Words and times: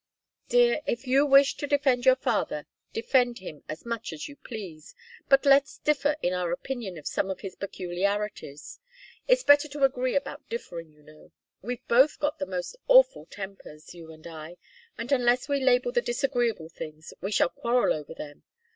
"Dear 0.49 0.81
if 0.87 1.05
you 1.05 1.27
wish 1.27 1.57
to 1.57 1.67
defend 1.67 2.07
your 2.07 2.15
father, 2.15 2.65
defend 2.91 3.37
him 3.37 3.63
as 3.69 3.85
much 3.85 4.11
as 4.11 4.27
you 4.27 4.35
please. 4.35 4.95
But 5.29 5.45
let's 5.45 5.77
differ 5.77 6.15
in 6.23 6.33
our 6.33 6.51
opinion 6.51 6.97
of 6.97 7.05
some 7.05 7.29
of 7.29 7.41
his 7.41 7.55
peculiarities. 7.55 8.79
It's 9.27 9.43
better 9.43 9.67
to 9.67 9.83
agree 9.83 10.15
about 10.15 10.49
differing, 10.49 10.91
you 10.91 11.03
know. 11.03 11.33
We've 11.61 11.87
both 11.87 12.19
got 12.19 12.39
the 12.39 12.47
most 12.47 12.75
awful 12.87 13.27
tempers, 13.27 13.93
you 13.93 14.11
and 14.11 14.25
I, 14.25 14.57
and 14.97 15.11
unless 15.11 15.47
we 15.47 15.59
label 15.63 15.91
the 15.91 16.01
disagreeable 16.01 16.69
things, 16.69 17.13
we 17.21 17.29
shall 17.31 17.49
quarrel 17.49 17.93
over 17.93 18.15
them. 18.15 18.41